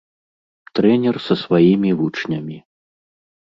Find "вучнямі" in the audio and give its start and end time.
2.01-2.57